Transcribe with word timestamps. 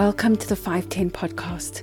Welcome 0.00 0.36
to 0.36 0.48
the 0.48 0.56
510 0.56 1.10
podcast. 1.10 1.82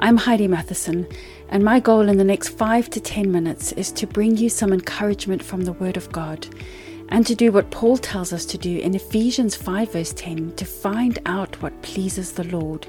I'm 0.00 0.16
Heidi 0.16 0.48
Matheson, 0.48 1.06
and 1.48 1.64
my 1.64 1.78
goal 1.78 2.08
in 2.08 2.16
the 2.16 2.24
next 2.24 2.48
5 2.48 2.90
to 2.90 2.98
10 2.98 3.30
minutes 3.30 3.70
is 3.70 3.92
to 3.92 4.06
bring 4.08 4.36
you 4.36 4.48
some 4.48 4.72
encouragement 4.72 5.44
from 5.44 5.62
the 5.62 5.74
Word 5.74 5.96
of 5.96 6.10
God 6.10 6.44
and 7.10 7.24
to 7.24 7.36
do 7.36 7.52
what 7.52 7.70
Paul 7.70 7.98
tells 7.98 8.32
us 8.32 8.44
to 8.46 8.58
do 8.58 8.78
in 8.78 8.96
Ephesians 8.96 9.54
5, 9.54 9.92
verse 9.92 10.12
10 10.12 10.56
to 10.56 10.64
find 10.64 11.20
out 11.24 11.62
what 11.62 11.82
pleases 11.82 12.32
the 12.32 12.48
Lord. 12.48 12.88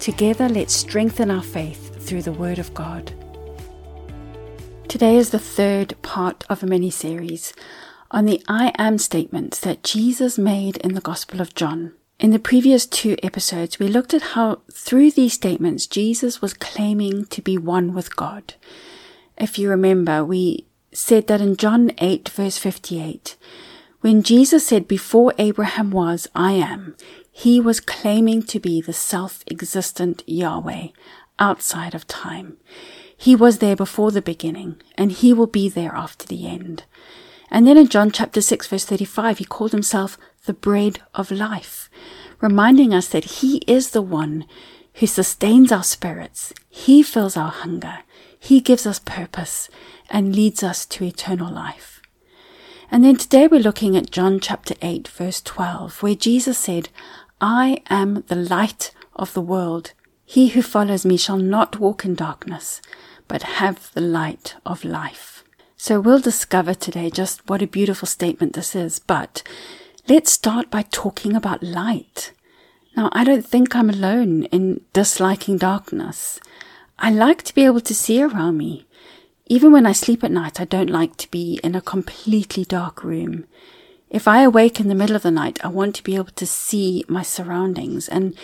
Together, 0.00 0.48
let's 0.48 0.74
strengthen 0.74 1.30
our 1.30 1.40
faith 1.40 2.04
through 2.04 2.22
the 2.22 2.32
Word 2.32 2.58
of 2.58 2.74
God. 2.74 3.12
Today 4.88 5.18
is 5.18 5.30
the 5.30 5.38
third 5.38 5.94
part 6.02 6.44
of 6.48 6.64
a 6.64 6.66
mini 6.66 6.90
series 6.90 7.52
on 8.10 8.24
the 8.24 8.42
I 8.48 8.72
am 8.76 8.98
statements 8.98 9.60
that 9.60 9.84
Jesus 9.84 10.36
made 10.36 10.78
in 10.78 10.94
the 10.94 11.00
Gospel 11.00 11.40
of 11.40 11.54
John. 11.54 11.92
In 12.20 12.32
the 12.32 12.38
previous 12.38 12.84
two 12.84 13.16
episodes, 13.22 13.78
we 13.78 13.88
looked 13.88 14.12
at 14.12 14.36
how 14.36 14.60
through 14.70 15.12
these 15.12 15.32
statements, 15.32 15.86
Jesus 15.86 16.42
was 16.42 16.52
claiming 16.52 17.24
to 17.24 17.40
be 17.40 17.56
one 17.56 17.94
with 17.94 18.14
God. 18.14 18.52
If 19.38 19.58
you 19.58 19.70
remember, 19.70 20.22
we 20.22 20.66
said 20.92 21.28
that 21.28 21.40
in 21.40 21.56
John 21.56 21.92
8 21.96 22.28
verse 22.28 22.58
58, 22.58 23.38
when 24.02 24.22
Jesus 24.22 24.66
said, 24.66 24.86
before 24.86 25.32
Abraham 25.38 25.90
was, 25.90 26.28
I 26.34 26.52
am, 26.52 26.94
he 27.32 27.58
was 27.58 27.80
claiming 27.80 28.42
to 28.42 28.60
be 28.60 28.82
the 28.82 28.92
self-existent 28.92 30.22
Yahweh 30.26 30.88
outside 31.38 31.94
of 31.94 32.06
time. 32.06 32.58
He 33.16 33.34
was 33.34 33.58
there 33.58 33.76
before 33.76 34.10
the 34.10 34.20
beginning 34.20 34.76
and 34.94 35.10
he 35.10 35.32
will 35.32 35.46
be 35.46 35.70
there 35.70 35.94
after 35.94 36.26
the 36.26 36.46
end. 36.46 36.84
And 37.50 37.66
then 37.66 37.76
in 37.76 37.88
John 37.88 38.10
chapter 38.10 38.40
6 38.40 38.68
verse 38.68 38.84
35, 38.84 39.38
he 39.38 39.44
called 39.44 39.72
himself 39.72 40.16
the 40.46 40.54
bread 40.54 41.00
of 41.14 41.30
life, 41.30 41.90
reminding 42.40 42.94
us 42.94 43.08
that 43.08 43.24
he 43.24 43.58
is 43.66 43.90
the 43.90 44.02
one 44.02 44.46
who 44.94 45.06
sustains 45.06 45.72
our 45.72 45.82
spirits. 45.82 46.52
He 46.68 47.02
fills 47.02 47.36
our 47.36 47.50
hunger. 47.50 48.00
He 48.38 48.60
gives 48.60 48.86
us 48.86 48.98
purpose 48.98 49.68
and 50.08 50.34
leads 50.34 50.62
us 50.62 50.86
to 50.86 51.04
eternal 51.04 51.52
life. 51.52 52.00
And 52.90 53.04
then 53.04 53.16
today 53.16 53.46
we're 53.46 53.60
looking 53.60 53.96
at 53.96 54.10
John 54.10 54.40
chapter 54.40 54.74
8 54.82 55.08
verse 55.08 55.40
12, 55.42 56.02
where 56.02 56.14
Jesus 56.14 56.58
said, 56.58 56.88
I 57.40 57.82
am 57.88 58.24
the 58.28 58.36
light 58.36 58.92
of 59.14 59.32
the 59.32 59.40
world. 59.40 59.92
He 60.24 60.48
who 60.48 60.62
follows 60.62 61.04
me 61.04 61.16
shall 61.16 61.38
not 61.38 61.78
walk 61.78 62.04
in 62.04 62.14
darkness, 62.14 62.80
but 63.28 63.42
have 63.42 63.92
the 63.94 64.00
light 64.00 64.56
of 64.66 64.84
life. 64.84 65.39
So 65.82 65.98
we'll 65.98 66.20
discover 66.20 66.74
today 66.74 67.08
just 67.08 67.48
what 67.48 67.62
a 67.62 67.66
beautiful 67.66 68.06
statement 68.06 68.52
this 68.52 68.76
is, 68.76 68.98
but 68.98 69.42
let's 70.10 70.30
start 70.30 70.70
by 70.70 70.82
talking 70.82 71.34
about 71.34 71.62
light. 71.62 72.32
Now, 72.98 73.08
I 73.12 73.24
don't 73.24 73.46
think 73.46 73.74
I'm 73.74 73.88
alone 73.88 74.42
in 74.52 74.82
disliking 74.92 75.56
darkness. 75.56 76.38
I 76.98 77.10
like 77.10 77.42
to 77.44 77.54
be 77.54 77.64
able 77.64 77.80
to 77.80 77.94
see 77.94 78.22
around 78.22 78.58
me. 78.58 78.84
Even 79.46 79.72
when 79.72 79.86
I 79.86 79.92
sleep 79.92 80.22
at 80.22 80.30
night, 80.30 80.60
I 80.60 80.66
don't 80.66 80.90
like 80.90 81.16
to 81.16 81.30
be 81.30 81.58
in 81.64 81.74
a 81.74 81.80
completely 81.80 82.66
dark 82.66 83.02
room. 83.02 83.46
If 84.10 84.28
I 84.28 84.42
awake 84.42 84.80
in 84.80 84.88
the 84.88 84.94
middle 84.94 85.16
of 85.16 85.22
the 85.22 85.30
night, 85.30 85.64
I 85.64 85.68
want 85.68 85.94
to 85.94 86.04
be 86.04 86.14
able 86.14 86.26
to 86.26 86.46
see 86.46 87.06
my 87.08 87.22
surroundings. 87.22 88.06
And 88.06 88.36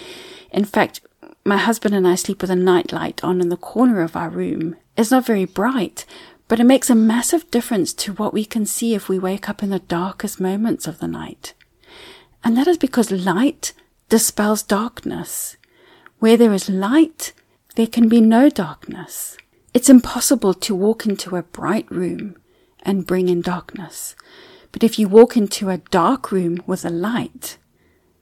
in 0.50 0.64
fact, 0.64 1.02
my 1.44 1.58
husband 1.58 1.94
and 1.94 2.08
I 2.08 2.14
sleep 2.14 2.40
with 2.40 2.50
a 2.50 2.56
night 2.56 2.94
light 2.94 3.22
on 3.22 3.42
in 3.42 3.50
the 3.50 3.58
corner 3.58 4.00
of 4.00 4.16
our 4.16 4.30
room. 4.30 4.76
It's 4.96 5.10
not 5.10 5.26
very 5.26 5.44
bright, 5.44 6.06
but 6.48 6.60
it 6.60 6.64
makes 6.64 6.90
a 6.90 6.94
massive 6.94 7.50
difference 7.50 7.92
to 7.92 8.12
what 8.12 8.32
we 8.32 8.44
can 8.44 8.66
see 8.66 8.94
if 8.94 9.08
we 9.08 9.18
wake 9.18 9.48
up 9.48 9.62
in 9.62 9.70
the 9.70 9.80
darkest 9.80 10.40
moments 10.40 10.86
of 10.86 10.98
the 10.98 11.08
night. 11.08 11.54
And 12.44 12.56
that 12.56 12.68
is 12.68 12.78
because 12.78 13.10
light 13.10 13.72
dispels 14.08 14.62
darkness. 14.62 15.56
Where 16.18 16.36
there 16.36 16.52
is 16.52 16.68
light, 16.68 17.32
there 17.74 17.86
can 17.86 18.08
be 18.08 18.20
no 18.20 18.48
darkness. 18.48 19.36
It's 19.74 19.90
impossible 19.90 20.54
to 20.54 20.74
walk 20.74 21.04
into 21.04 21.36
a 21.36 21.42
bright 21.42 21.90
room 21.90 22.36
and 22.82 23.06
bring 23.06 23.28
in 23.28 23.42
darkness. 23.42 24.14
But 24.72 24.84
if 24.84 24.98
you 24.98 25.08
walk 25.08 25.36
into 25.36 25.68
a 25.68 25.78
dark 25.78 26.30
room 26.30 26.62
with 26.66 26.84
a 26.84 26.90
light, 26.90 27.58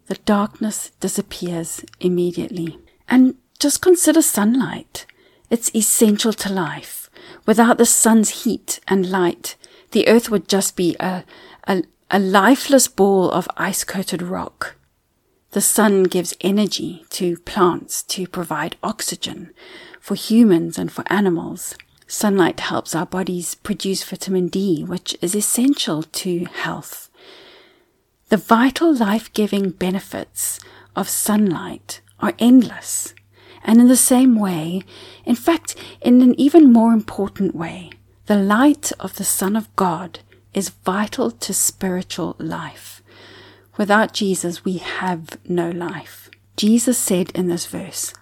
the 0.07 0.17
darkness 0.25 0.91
disappears 1.01 1.85
immediately. 2.01 2.79
And 3.09 3.37
just 3.59 3.83
consider 3.83 4.23
sunlight. 4.23 5.07
It's 5.51 5.75
essential 5.75 6.33
to 6.33 6.53
life. 6.53 7.04
Without 7.47 7.79
the 7.79 7.87
sun's 7.87 8.45
heat 8.45 8.81
and 8.89 9.11
light, 9.11 9.57
the 9.93 10.09
earth 10.09 10.31
would 10.31 10.49
just 10.49 10.77
be 10.77 10.97
a, 10.99 11.25
a, 11.67 11.83
a 12.11 12.19
lifeless 12.19 12.89
ball 12.89 13.31
of 13.31 13.49
ice 13.57 13.85
coated 13.85 14.23
rock. 14.23 14.77
The 15.51 15.61
sun 15.61 16.05
gives 16.05 16.35
energy 16.41 17.05
to 17.11 17.37
plants 17.39 18.03
to 18.05 18.27
provide 18.27 18.77
oxygen 18.83 19.53
for 20.01 20.17
humans 20.17 20.79
and 20.79 20.91
for 20.91 21.05
animals. 21.07 21.77
Sunlight 22.07 22.61
helps 22.61 22.95
our 22.95 23.07
bodies 23.07 23.55
produce 23.55 24.03
vitamin 24.03 24.49
D, 24.49 24.83
which 24.83 25.17
is 25.23 25.35
essential 25.35 26.03
to 26.03 26.45
health. 26.47 27.09
The 28.31 28.37
vital 28.37 28.93
life 28.93 29.33
giving 29.33 29.71
benefits 29.71 30.59
of 30.97 31.09
sunlight 31.09 32.01
are 32.19 32.35
endless. 32.39 33.15
And 33.65 33.81
in 33.81 33.89
the 33.89 33.97
same 33.97 34.39
way, 34.39 34.83
in 35.25 35.35
fact, 35.35 35.75
in 36.03 36.21
an 36.21 36.39
even 36.39 36.73
more 36.73 36.93
important 36.93 37.55
way, 37.55 37.91
the 38.27 38.37
light 38.37 38.93
of 39.01 39.17
the 39.17 39.25
Son 39.25 39.57
of 39.57 39.75
God 39.77 40.21
is 40.53 40.69
vital 40.69 41.31
to 41.31 41.55
spiritual 41.55 42.37
life. 42.39 43.03
Without 43.77 44.13
Jesus, 44.13 44.65
we 44.65 44.77
have 44.77 45.39
no 45.47 45.71
life. 45.71 46.31
Jesus 46.57 46.99
said 46.99 47.31
in 47.31 47.49
this 47.49 47.67
verse, 47.67 48.15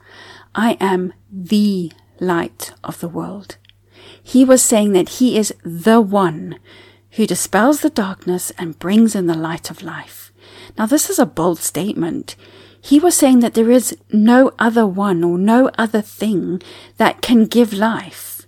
I 0.55 0.77
am 0.81 1.13
the 1.31 1.93
light 2.21 2.73
of 2.83 3.01
the 3.01 3.09
world. 3.09 3.57
He 4.23 4.45
was 4.45 4.63
saying 4.63 4.93
that 4.93 5.21
he 5.21 5.37
is 5.37 5.55
the 5.65 6.01
one 6.01 6.59
who 7.13 7.27
dispels 7.27 7.81
the 7.81 7.91
darkness 7.91 8.53
and 8.57 8.79
brings 8.79 9.15
in 9.15 9.27
the 9.27 9.37
light 9.37 9.71
of 9.71 9.83
life. 9.83 10.33
Now, 10.79 10.87
this 10.87 11.11
is 11.11 11.19
a 11.19 11.27
bold 11.27 11.59
statement. 11.59 12.37
He 12.85 12.99
was 12.99 13.17
saying 13.17 13.41
that 13.41 13.55
there 13.55 13.71
is 13.71 13.97
no 14.11 14.53
other 14.59 14.87
one 14.87 15.23
or 15.23 15.39
no 15.39 15.71
other 15.79 16.03
thing 16.03 16.61
that 16.97 17.23
can 17.23 17.47
give 17.47 17.73
life. 17.73 18.43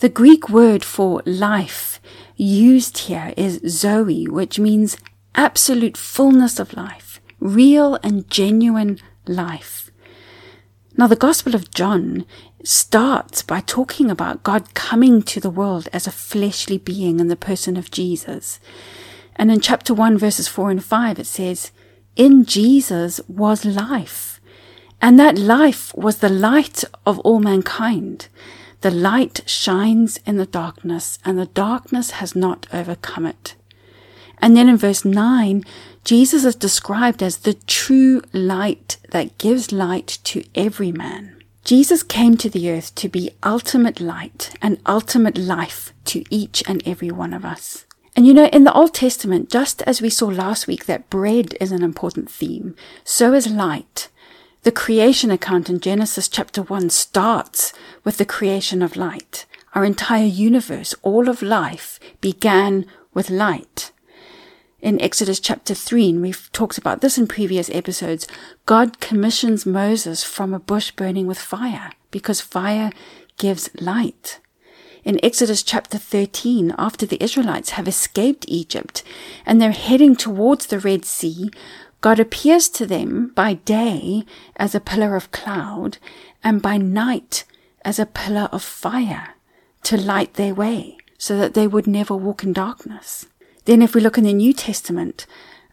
The 0.00 0.10
Greek 0.10 0.50
word 0.50 0.84
for 0.84 1.22
life 1.24 1.98
used 2.36 2.98
here 2.98 3.32
is 3.38 3.62
Zoe, 3.66 4.26
which 4.28 4.58
means 4.58 4.98
absolute 5.34 5.96
fullness 5.96 6.60
of 6.60 6.74
life, 6.74 7.22
real 7.40 7.98
and 8.02 8.28
genuine 8.28 8.98
life. 9.26 9.90
Now, 10.98 11.06
the 11.06 11.16
Gospel 11.16 11.54
of 11.54 11.70
John 11.70 12.26
starts 12.62 13.42
by 13.42 13.60
talking 13.60 14.10
about 14.10 14.42
God 14.42 14.74
coming 14.74 15.22
to 15.22 15.40
the 15.40 15.50
world 15.50 15.88
as 15.90 16.06
a 16.06 16.12
fleshly 16.12 16.76
being 16.76 17.18
in 17.18 17.28
the 17.28 17.34
person 17.34 17.78
of 17.78 17.90
Jesus. 17.90 18.60
And 19.36 19.50
in 19.50 19.60
chapter 19.60 19.94
1, 19.94 20.18
verses 20.18 20.48
4 20.48 20.70
and 20.70 20.84
5, 20.84 21.18
it 21.18 21.26
says, 21.26 21.72
in 22.16 22.44
Jesus 22.44 23.20
was 23.28 23.64
life, 23.64 24.40
and 25.00 25.18
that 25.18 25.38
life 25.38 25.94
was 25.94 26.18
the 26.18 26.28
light 26.28 26.84
of 27.04 27.18
all 27.20 27.40
mankind. 27.40 28.28
The 28.80 28.90
light 28.90 29.40
shines 29.46 30.18
in 30.26 30.36
the 30.36 30.46
darkness, 30.46 31.18
and 31.24 31.38
the 31.38 31.46
darkness 31.46 32.12
has 32.12 32.36
not 32.36 32.66
overcome 32.72 33.26
it. 33.26 33.54
And 34.38 34.56
then 34.56 34.68
in 34.68 34.76
verse 34.76 35.04
9, 35.04 35.64
Jesus 36.04 36.44
is 36.44 36.54
described 36.54 37.22
as 37.22 37.38
the 37.38 37.54
true 37.54 38.20
light 38.32 38.98
that 39.10 39.38
gives 39.38 39.72
light 39.72 40.18
to 40.24 40.44
every 40.54 40.92
man. 40.92 41.36
Jesus 41.64 42.02
came 42.02 42.36
to 42.36 42.50
the 42.50 42.70
earth 42.70 42.94
to 42.96 43.08
be 43.08 43.30
ultimate 43.42 44.00
light 44.00 44.54
and 44.60 44.78
ultimate 44.84 45.38
life 45.38 45.94
to 46.04 46.22
each 46.28 46.62
and 46.68 46.86
every 46.86 47.10
one 47.10 47.32
of 47.32 47.44
us. 47.44 47.86
And 48.16 48.26
you 48.26 48.34
know, 48.34 48.46
in 48.46 48.64
the 48.64 48.72
Old 48.72 48.94
Testament, 48.94 49.50
just 49.50 49.82
as 49.82 50.00
we 50.00 50.08
saw 50.08 50.26
last 50.26 50.66
week 50.66 50.86
that 50.86 51.10
bread 51.10 51.56
is 51.60 51.72
an 51.72 51.82
important 51.82 52.30
theme, 52.30 52.76
so 53.02 53.32
is 53.32 53.50
light. 53.50 54.08
The 54.62 54.72
creation 54.72 55.30
account 55.30 55.68
in 55.68 55.80
Genesis 55.80 56.28
chapter 56.28 56.62
1 56.62 56.90
starts 56.90 57.72
with 58.04 58.18
the 58.18 58.24
creation 58.24 58.82
of 58.82 58.96
light. 58.96 59.46
Our 59.74 59.84
entire 59.84 60.26
universe, 60.26 60.94
all 61.02 61.28
of 61.28 61.42
life, 61.42 61.98
began 62.20 62.86
with 63.12 63.30
light. 63.30 63.90
In 64.80 65.00
Exodus 65.00 65.40
chapter 65.40 65.74
3, 65.74 66.10
and 66.10 66.22
we've 66.22 66.50
talked 66.52 66.78
about 66.78 67.00
this 67.00 67.18
in 67.18 67.26
previous 67.26 67.68
episodes, 67.70 68.28
God 68.64 69.00
commissions 69.00 69.66
Moses 69.66 70.22
from 70.22 70.54
a 70.54 70.60
bush 70.60 70.92
burning 70.92 71.26
with 71.26 71.38
fire 71.38 71.90
because 72.12 72.40
fire 72.40 72.92
gives 73.38 73.70
light 73.80 74.38
in 75.04 75.22
Exodus 75.22 75.62
chapter 75.62 75.98
13, 75.98 76.74
after 76.78 77.04
the 77.06 77.22
Israelites 77.22 77.70
have 77.70 77.86
escaped 77.86 78.44
Egypt 78.48 79.02
and 79.44 79.60
they're 79.60 79.72
heading 79.72 80.16
towards 80.16 80.66
the 80.66 80.78
Red 80.78 81.04
Sea, 81.04 81.50
God 82.00 82.18
appears 82.18 82.68
to 82.70 82.86
them 82.86 83.32
by 83.34 83.54
day 83.54 84.24
as 84.56 84.74
a 84.74 84.80
pillar 84.80 85.16
of 85.16 85.30
cloud 85.30 85.98
and 86.42 86.60
by 86.62 86.76
night 86.76 87.44
as 87.84 87.98
a 87.98 88.06
pillar 88.06 88.48
of 88.52 88.62
fire 88.62 89.34
to 89.84 89.96
light 89.96 90.34
their 90.34 90.54
way 90.54 90.96
so 91.18 91.38
that 91.38 91.54
they 91.54 91.66
would 91.66 91.86
never 91.86 92.16
walk 92.16 92.42
in 92.42 92.52
darkness. 92.52 93.26
Then 93.66 93.82
if 93.82 93.94
we 93.94 94.00
look 94.00 94.18
in 94.18 94.24
the 94.24 94.32
New 94.32 94.52
Testament, 94.52 95.26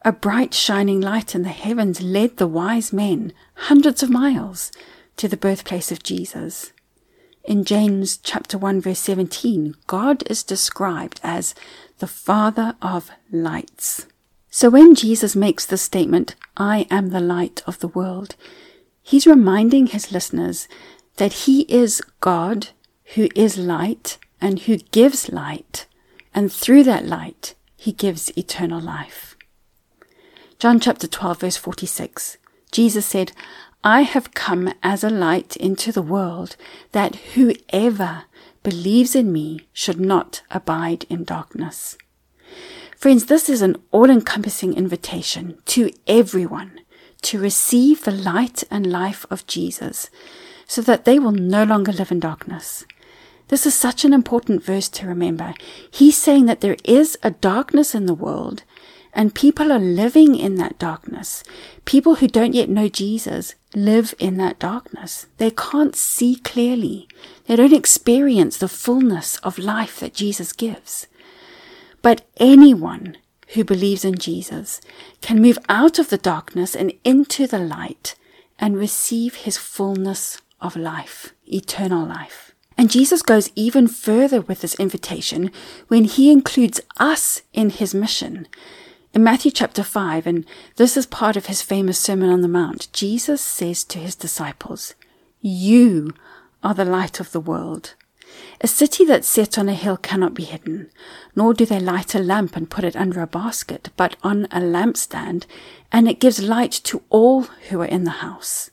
A 0.04 0.12
bright 0.12 0.54
shining 0.54 1.00
light 1.00 1.36
in 1.36 1.44
the 1.44 1.50
heavens 1.50 2.02
led 2.02 2.38
the 2.38 2.48
wise 2.48 2.92
men 2.92 3.34
hundreds 3.54 4.02
of 4.02 4.10
miles 4.10 4.72
to 5.18 5.28
the 5.28 5.38
birthplace 5.38 5.92
of 5.92 6.02
Jesus. 6.02 6.72
In 7.44 7.64
James 7.64 8.18
chapter 8.18 8.58
1 8.58 8.82
verse 8.82 9.00
17, 9.00 9.76
God 9.88 10.24
is 10.30 10.44
described 10.44 11.20
as 11.24 11.56
the 11.98 12.08
father 12.08 12.76
of 12.82 13.10
lights. 13.32 14.06
So 14.52 14.70
when 14.70 14.94
Jesus 14.94 15.36
makes 15.36 15.66
the 15.66 15.78
statement, 15.78 16.36
I 16.56 16.86
am 16.92 17.10
the 17.10 17.20
light 17.20 17.64
of 17.66 17.80
the 17.80 17.88
world, 17.88 18.36
he's 19.02 19.26
reminding 19.26 19.88
his 19.88 20.12
listeners 20.12 20.68
that 21.18 21.34
he 21.34 21.62
is 21.62 22.02
God 22.20 22.70
who 23.16 23.28
is 23.36 23.58
light 23.58 24.20
and 24.40 24.60
who 24.60 24.78
gives 24.78 25.30
light, 25.30 25.88
and 26.34 26.52
through 26.52 26.84
that 26.84 27.06
light, 27.06 27.56
he 27.76 27.92
gives 27.92 28.36
eternal 28.38 28.80
life. 28.80 29.36
John 30.60 30.80
chapter 30.80 31.08
12, 31.08 31.40
verse 31.40 31.58
46, 31.58 32.38
Jesus 32.72 33.06
said, 33.06 33.32
I 33.84 34.02
have 34.02 34.36
come 34.36 34.74
as 34.84 35.04
a 35.04 35.10
light 35.10 35.56
into 35.56 35.92
the 35.92 36.04
world, 36.04 36.56
that 36.92 37.16
whoever 37.34 38.26
believes 38.62 39.16
in 39.16 39.32
me 39.32 39.62
should 39.74 40.00
not 40.00 40.44
abide 40.52 41.06
in 41.10 41.24
darkness. 41.24 41.98
Friends, 42.96 43.26
this 43.26 43.50
is 43.50 43.64
an 43.64 43.82
all 43.92 44.12
encompassing 44.12 44.76
invitation 44.76 45.58
to 45.66 45.92
everyone 46.06 46.80
to 47.24 47.40
receive 47.40 48.04
the 48.04 48.12
light 48.12 48.64
and 48.70 48.86
life 48.86 49.26
of 49.32 49.48
Jesus 49.48 50.12
so 50.68 50.82
that 50.84 51.06
they 51.06 51.18
will 51.18 51.32
no 51.32 51.64
longer 51.64 51.92
live 51.92 52.12
in 52.12 52.20
darkness. 52.20 52.86
This 53.48 53.66
is 53.66 53.74
such 53.74 54.06
an 54.06 54.14
important 54.14 54.64
verse 54.64 54.88
to 54.90 55.08
remember. 55.08 55.56
He's 55.90 56.18
saying 56.18 56.46
that 56.46 56.62
there 56.62 56.78
is 56.84 57.18
a 57.24 57.32
darkness 57.32 57.96
in 57.96 58.06
the 58.06 58.14
world 58.14 58.64
and 59.14 59.36
people 59.36 59.72
are 59.72 59.80
living 59.80 60.36
in 60.36 60.56
that 60.56 60.80
darkness. 60.80 61.44
People 61.86 62.16
who 62.16 62.28
don't 62.28 62.54
yet 62.54 62.70
know 62.70 62.88
Jesus 62.88 63.56
live 63.76 64.14
in 64.20 64.38
that 64.38 64.60
darkness. 64.60 65.28
They 65.38 65.52
can't 65.52 65.96
see 65.96 66.36
clearly. 66.36 67.08
They 67.46 67.56
don't 67.56 67.74
experience 67.74 68.58
the 68.58 68.68
fullness 68.68 69.38
of 69.38 69.58
life 69.58 70.00
that 70.00 70.14
Jesus 70.14 70.54
gives. 70.54 71.08
But 72.02 72.26
anyone 72.38 73.18
who 73.50 73.64
believes 73.64 74.06
in 74.06 74.18
Jesus 74.18 74.82
can 75.22 75.42
move 75.42 75.60
out 75.70 76.00
of 76.00 76.10
the 76.10 76.18
darkness 76.18 76.76
and 76.76 76.94
into 77.04 77.48
the 77.48 77.60
light 77.60 78.16
and 78.58 78.78
receive 78.78 79.36
his 79.36 79.58
fullness 79.58 80.42
of 80.60 80.76
life, 80.76 81.34
eternal 81.46 82.06
life. 82.06 82.52
And 82.78 82.90
Jesus 82.90 83.22
goes 83.22 83.52
even 83.56 83.88
further 83.88 84.42
with 84.42 84.62
this 84.62 84.76
invitation 84.76 85.52
when 85.88 86.06
he 86.06 86.32
includes 86.32 86.80
us 86.98 87.42
in 87.54 87.70
his 87.70 87.94
mission. 87.94 88.48
In 89.14 89.26
Matthew 89.26 89.52
chapter 89.52 89.84
5, 89.84 90.26
and 90.26 90.46
this 90.78 90.96
is 90.96 91.06
part 91.06 91.36
of 91.36 91.48
his 91.48 91.62
famous 91.62 92.00
Sermon 92.00 92.30
on 92.30 92.40
the 92.40 92.48
Mount, 92.48 92.88
Jesus 92.94 93.42
says 93.42 93.84
to 93.84 94.00
his 94.00 94.16
disciples, 94.16 94.96
You 95.42 96.14
are 96.64 96.74
the 96.74 96.86
light 96.86 97.20
of 97.20 97.34
the 97.34 97.42
world. 97.42 97.96
A 98.62 98.70
city 98.70 99.04
that's 99.04 99.28
set 99.28 99.58
on 99.58 99.68
a 99.68 99.74
hill 99.74 99.98
cannot 99.98 100.34
be 100.34 100.46
hidden, 100.46 100.90
nor 101.36 101.54
do 101.54 101.66
they 101.66 101.82
light 101.82 102.16
a 102.16 102.20
lamp 102.20 102.56
and 102.56 102.70
put 102.70 102.86
it 102.86 102.96
under 102.96 103.20
a 103.22 103.28
basket, 103.28 103.90
but 103.98 104.16
on 104.24 104.46
a 104.46 104.62
lampstand, 104.62 105.44
and 105.92 106.08
it 106.08 106.22
gives 106.22 106.42
light 106.42 106.72
to 106.72 107.04
all 107.10 107.42
who 107.68 107.82
are 107.82 107.86
in 107.86 108.06
the 108.06 108.22
house. 108.22 108.72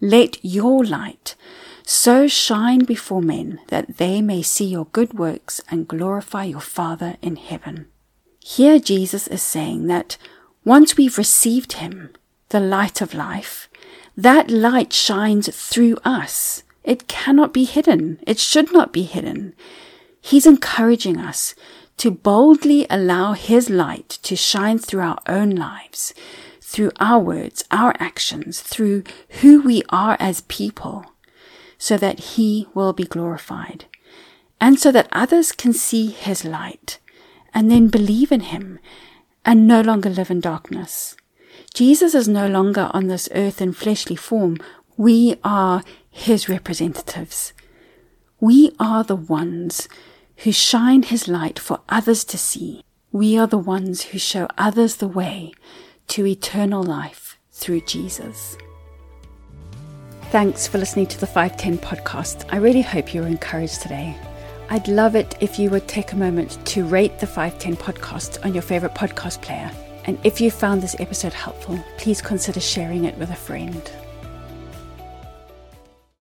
Let 0.00 0.38
your 0.44 0.84
light 0.84 1.34
so 1.84 2.28
shine 2.28 2.84
before 2.84 3.22
men 3.22 3.58
that 3.66 3.96
they 3.96 4.22
may 4.22 4.42
see 4.42 4.66
your 4.66 4.86
good 4.92 5.14
works 5.14 5.60
and 5.68 5.88
glorify 5.88 6.44
your 6.44 6.60
Father 6.60 7.16
in 7.20 7.34
heaven. 7.34 7.89
Here 8.40 8.78
Jesus 8.78 9.28
is 9.28 9.42
saying 9.42 9.86
that 9.88 10.16
once 10.64 10.96
we've 10.96 11.18
received 11.18 11.74
Him, 11.74 12.10
the 12.48 12.60
light 12.60 13.00
of 13.00 13.14
life, 13.14 13.68
that 14.16 14.50
light 14.50 14.92
shines 14.92 15.54
through 15.54 15.96
us. 16.04 16.62
It 16.82 17.06
cannot 17.06 17.52
be 17.52 17.64
hidden. 17.64 18.18
It 18.26 18.38
should 18.38 18.72
not 18.72 18.92
be 18.92 19.02
hidden. 19.02 19.54
He's 20.20 20.46
encouraging 20.46 21.18
us 21.18 21.54
to 21.98 22.10
boldly 22.10 22.86
allow 22.88 23.34
His 23.34 23.68
light 23.68 24.08
to 24.22 24.36
shine 24.36 24.78
through 24.78 25.02
our 25.02 25.18
own 25.28 25.50
lives, 25.50 26.14
through 26.60 26.92
our 26.98 27.18
words, 27.18 27.64
our 27.70 27.94
actions, 27.98 28.60
through 28.60 29.04
who 29.40 29.60
we 29.60 29.82
are 29.90 30.16
as 30.18 30.40
people, 30.42 31.04
so 31.76 31.96
that 31.98 32.20
He 32.20 32.68
will 32.74 32.94
be 32.94 33.04
glorified, 33.04 33.84
and 34.60 34.78
so 34.78 34.90
that 34.92 35.08
others 35.12 35.52
can 35.52 35.72
see 35.74 36.06
His 36.10 36.44
light 36.44 36.98
and 37.54 37.70
then 37.70 37.88
believe 37.88 38.32
in 38.32 38.40
Him 38.40 38.78
and 39.44 39.66
no 39.66 39.80
longer 39.80 40.10
live 40.10 40.30
in 40.30 40.40
darkness. 40.40 41.16
Jesus 41.74 42.14
is 42.14 42.28
no 42.28 42.46
longer 42.46 42.90
on 42.92 43.06
this 43.06 43.28
earth 43.34 43.60
in 43.60 43.72
fleshly 43.72 44.16
form. 44.16 44.58
We 44.96 45.36
are 45.44 45.82
His 46.10 46.48
representatives. 46.48 47.52
We 48.40 48.72
are 48.78 49.04
the 49.04 49.16
ones 49.16 49.88
who 50.38 50.52
shine 50.52 51.02
His 51.02 51.28
light 51.28 51.58
for 51.58 51.80
others 51.88 52.24
to 52.24 52.38
see. 52.38 52.82
We 53.12 53.36
are 53.36 53.46
the 53.46 53.58
ones 53.58 54.02
who 54.02 54.18
show 54.18 54.48
others 54.56 54.96
the 54.96 55.08
way 55.08 55.52
to 56.08 56.26
eternal 56.26 56.82
life 56.82 57.38
through 57.52 57.82
Jesus. 57.82 58.56
Thanks 60.30 60.68
for 60.68 60.78
listening 60.78 61.06
to 61.06 61.18
the 61.18 61.26
510 61.26 61.78
podcast. 61.78 62.48
I 62.52 62.56
really 62.58 62.82
hope 62.82 63.12
you 63.12 63.22
were 63.22 63.26
encouraged 63.26 63.82
today. 63.82 64.16
I'd 64.72 64.86
love 64.86 65.16
it 65.16 65.36
if 65.40 65.58
you 65.58 65.68
would 65.70 65.88
take 65.88 66.12
a 66.12 66.16
moment 66.16 66.64
to 66.66 66.84
rate 66.84 67.18
the 67.18 67.26
510 67.26 67.74
podcast 67.74 68.44
on 68.44 68.54
your 68.54 68.62
favorite 68.62 68.94
podcast 68.94 69.42
player. 69.42 69.68
And 70.04 70.16
if 70.22 70.40
you 70.40 70.48
found 70.52 70.80
this 70.80 70.94
episode 71.00 71.32
helpful, 71.32 71.76
please 71.98 72.22
consider 72.22 72.60
sharing 72.60 73.04
it 73.04 73.18
with 73.18 73.30
a 73.30 73.34
friend. 73.34 73.90